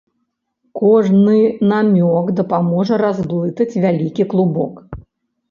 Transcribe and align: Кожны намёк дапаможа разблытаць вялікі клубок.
Кожны 0.79 1.35
намёк 1.71 2.25
дапаможа 2.41 2.99
разблытаць 3.05 3.71
вялікі 3.87 4.29
клубок. 4.35 4.73